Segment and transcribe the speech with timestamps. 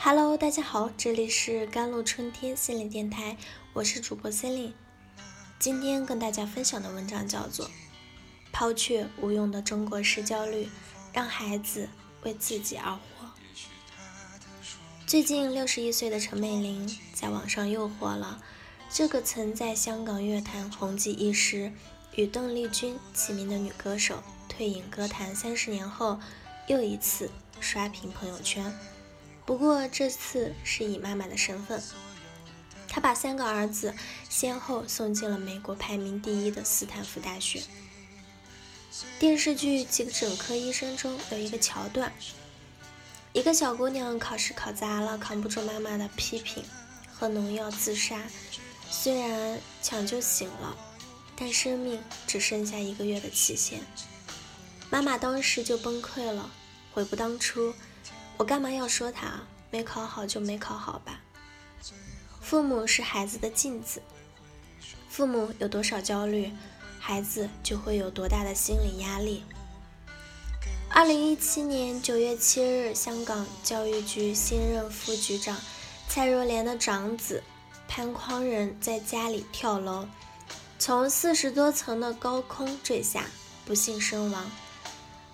[0.00, 3.36] Hello，大家好，这里是甘露春天心理电台，
[3.72, 4.74] 我是主播 c e l i n e
[5.58, 7.66] 今天跟大家分享的文章叫做
[8.52, 10.68] 《抛却无用的中国式焦虑，
[11.12, 11.88] 让孩子
[12.22, 13.26] 为自己而活》。
[15.04, 18.40] 最近六十一岁的陈美玲在网上又火了，
[18.88, 21.72] 这个曾在香港乐坛红极一时、
[22.14, 26.20] 与邓丽君齐名的女歌手，退隐歌坛三十年后，
[26.68, 27.28] 又一次
[27.58, 28.72] 刷屏朋友圈。
[29.48, 31.82] 不过这次是以妈妈的身份，
[32.86, 33.94] 她把三个儿子
[34.28, 37.62] 先后送进了美国排名第一的斯坦福大学。
[39.18, 42.12] 电视剧《急诊科医生》中有一个桥段，
[43.32, 46.62] 一个小姑娘考试考砸了，扛不住妈妈的批评，
[47.10, 48.20] 喝农药自杀。
[48.90, 50.76] 虽然抢救醒了，
[51.34, 53.80] 但生命只剩下一个月的期限。
[54.90, 56.50] 妈妈当时就崩溃了，
[56.92, 57.72] 悔不当初。
[58.38, 59.40] 我干嘛要说他？
[59.70, 61.20] 没考好就没考好吧。
[62.40, 64.00] 父母是孩子的镜子，
[65.10, 66.52] 父母有多少焦虑，
[67.00, 69.44] 孩子就会有多大的心理压力。
[70.88, 75.58] 二零一七年九月七日，香港教育局新任副局长
[76.08, 77.42] 蔡若莲的长子
[77.86, 80.06] 潘匡仁在家里跳楼，
[80.78, 83.26] 从四十多层的高空坠下，
[83.66, 84.50] 不幸身亡。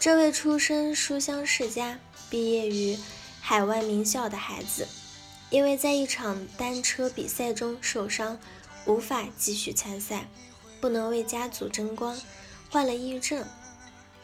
[0.00, 1.98] 这位出身书香世家。
[2.30, 2.98] 毕业于
[3.40, 4.86] 海外名校的孩子，
[5.48, 8.38] 因为在一场单车比赛中受伤，
[8.84, 10.28] 无法继续参赛，
[10.78, 12.20] 不能为家族争光，
[12.68, 13.46] 患了抑郁症。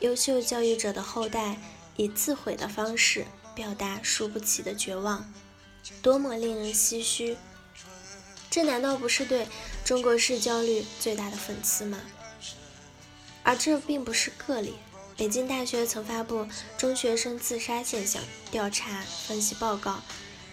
[0.01, 1.57] 优秀教育者的后代
[1.97, 5.33] 以自毁的方式表达输不起的绝望，
[6.03, 7.39] 多么令人唏嘘！
[8.51, 9.49] 这难道不是对
[9.83, 11.99] 中国式焦虑最大的讽刺吗？
[13.43, 14.75] 而这并不是个例。
[15.17, 16.45] 北京大学曾发布
[16.77, 18.21] 中学生自杀现象
[18.51, 20.03] 调查分析报告，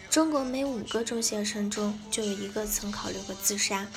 [0.08, 3.88] 中国每五个中学生中就有一个曾考虑过自杀。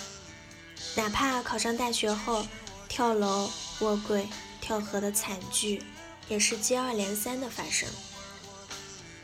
[0.96, 2.46] 哪怕考上大学后，
[2.88, 3.50] 跳楼、
[3.80, 4.26] 卧轨、
[4.62, 5.82] 跳河的惨剧
[6.28, 7.86] 也是接二连三的发生。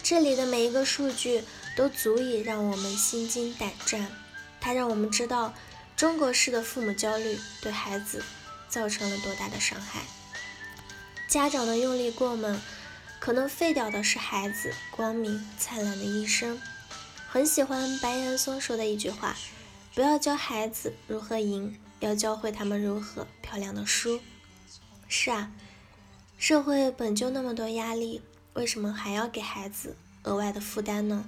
[0.02, 1.42] 这里的每一个数据
[1.74, 4.06] 都足以让我们心惊胆战，
[4.60, 5.54] 它让我们知道
[5.96, 8.22] 中国式的父母焦虑对孩子
[8.68, 10.02] 造成了多大的伤害。
[11.30, 12.60] 家长的用力过猛，
[13.20, 16.60] 可能废掉的是孩子光明灿烂的一生。
[17.28, 19.36] 很喜欢白岩松说的一句话
[19.94, 24.18] ：“不要教孩子如何赢，要教会他们如何漂亮的输。”
[25.06, 25.52] 是啊，
[26.36, 28.22] 社会本就那么多压力，
[28.54, 31.24] 为什么还要给孩子额外的负担呢？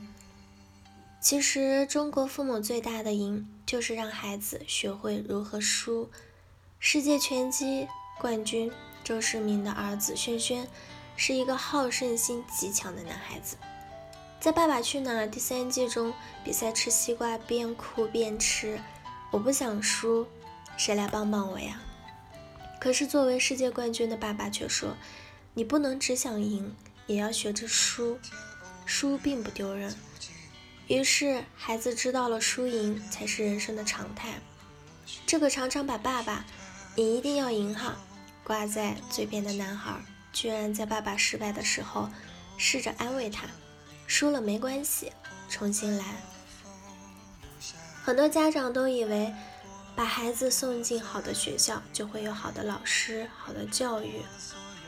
[1.21, 6.11] 其实，中国父母最大的赢，就是让孩子学会如何输。
[6.81, 7.87] 世界拳击
[8.19, 8.73] 冠军。
[9.05, 10.67] 周世明的儿子轩轩
[11.17, 13.57] 是一个好胜心极强的男孩子，
[14.41, 16.13] 在《爸爸去哪儿》第三季中
[16.45, 18.81] 比赛吃西瓜边哭边吃，
[19.31, 20.27] 我不想输，
[20.77, 21.81] 谁来帮帮我呀？
[22.81, 24.97] 可是作为世界冠军的爸爸却说，
[25.55, 26.75] 你不能只想赢，
[27.07, 28.19] 也要学着输，
[28.87, 29.95] 输并不丢人。
[30.89, 34.41] 于是孩子知道了输赢才是人生的常态。
[35.27, 36.45] 这个常常把爸爸，
[36.97, 37.97] 你一定要赢哈。
[38.45, 40.01] 挂在嘴边的男孩，
[40.33, 42.09] 居然在爸爸失败的时候，
[42.59, 43.47] 试着安慰他
[44.07, 45.13] ：“输了没关系，
[45.49, 46.05] 重新来。”
[48.05, 49.33] 很多家长都以为，
[49.95, 54.21] 把孩子送进好的学校，就会有好的老师、好的教育。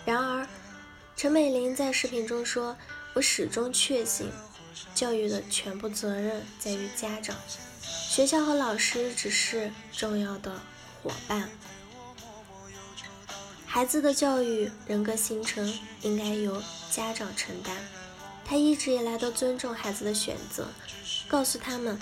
[0.05, 0.47] 然而，
[1.17, 2.77] 陈美玲在视频中说
[3.15, 4.31] ：“我始终确信，
[4.95, 7.37] 教育的全部责任在于家长，
[7.81, 10.61] 学校和老师只是重要的
[11.03, 11.49] 伙伴。”
[13.75, 16.63] 孩子的教育、人格形成应该由
[16.93, 17.77] 家长承担。
[18.45, 20.69] 他一直以来都尊重孩子的选择，
[21.27, 21.99] 告诉他们，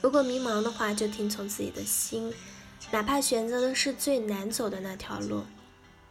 [0.00, 2.32] 如果迷茫的话，就听从自己的心，
[2.92, 5.42] 哪怕选择的是最难走的那条路。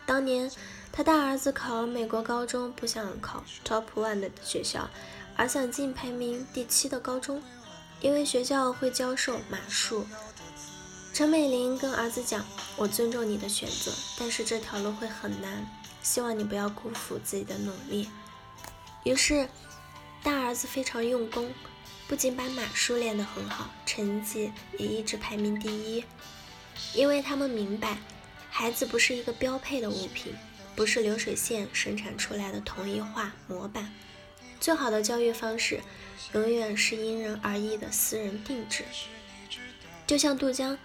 [0.06, 0.52] 当年
[0.92, 4.90] 他大儿子考美国高中，不想考 Top One 的学校，
[5.38, 7.42] 而想进排名第七的高中，
[8.02, 10.06] 因为学校会教授马术。
[11.18, 12.46] 陈美玲跟儿子讲
[12.78, 15.68] ：“我尊重你的选择，但是这条路会很难，
[16.04, 18.08] 希望你不要辜负自己的努力。”
[19.04, 19.50] 于是，
[20.22, 21.52] 大儿子非常用功，
[22.08, 26.04] 不仅把马术练得很好，成绩也一直排名第一。
[26.94, 27.98] 因为他们明白，
[28.52, 30.36] 孩子不是一个标配的物品，
[30.76, 33.92] 不是流水线生产出来的同一化模板。
[34.60, 35.82] 最好的教育方式，
[36.34, 38.84] 永远是因人而异的私人定制。
[40.08, 40.78] 就像杜江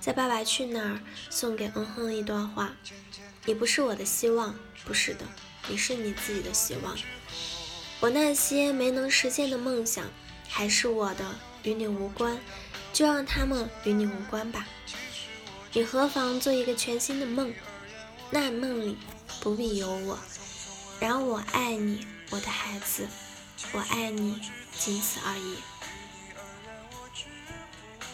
[0.00, 0.94] 在《爸爸去哪儿》
[1.28, 2.72] 送给嗯哼一段话
[3.44, 4.54] ：“你不是我的希望，
[4.84, 5.26] 不是的，
[5.68, 6.96] 你是你自己的希望。”
[7.98, 10.04] 我那些没能实现的梦想
[10.48, 11.24] 还是我的，
[11.64, 12.38] 与你无关，
[12.92, 14.64] 就让他们与你无关吧。
[15.72, 17.52] 你何妨做一个全新的梦？
[18.30, 18.96] 那梦里
[19.40, 20.16] 不必有我，
[21.00, 23.08] 然而我爱你，我的孩子，
[23.72, 24.40] 我爱你，
[24.72, 25.56] 仅此而已。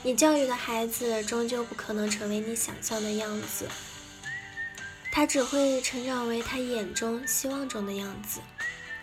[0.06, 3.66] 你教育的孩子终究不可能成为你想象的样子，
[5.10, 8.40] 他只会成长为他眼中、希望中的样子。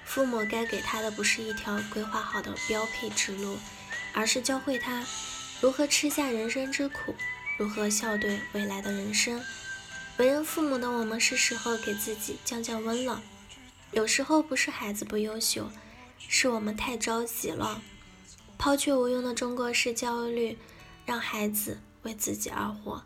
[0.06, 3.58] 父母该给他的不是一条规划好的标配之路，
[4.14, 5.04] 而是教会他
[5.60, 7.16] 如何吃下人生之苦，
[7.58, 9.44] 如何笑对未来的人生。
[10.18, 13.24] 为人父母的我们，是时候给自己降降温了。
[13.92, 15.72] 有时候不是孩子不优秀，
[16.20, 17.82] 是我们太着急了，
[18.60, 20.60] 抛却无用的中国式焦虑。
[21.06, 23.04] 让孩子为自己而活，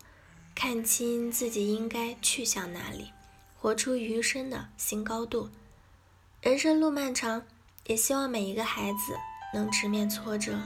[0.54, 3.12] 看清自己应该去向哪里，
[3.58, 5.50] 活出余生的新高度。
[6.42, 7.42] 人生路漫长，
[7.88, 9.18] 也希望每一个孩子
[9.54, 10.60] 能直面挫折，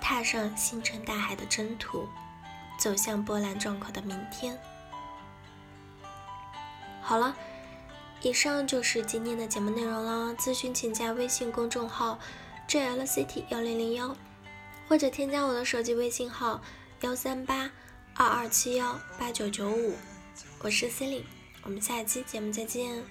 [0.00, 2.08] 踏上星辰大海的征途，
[2.78, 4.58] 走向波澜壮阔的明天。
[7.00, 7.36] 好了，
[8.22, 10.34] 以上就是今天的节目内容了。
[10.34, 12.18] 咨询请加微信公众号
[12.66, 14.16] jlct 幺零零幺。
[14.88, 16.62] 或者添加我的手机微信号
[17.00, 17.70] 幺三八
[18.14, 19.94] 二二七幺八九九五，
[20.60, 21.26] 我是 c e l i n e
[21.62, 23.02] 我们下期节目再见。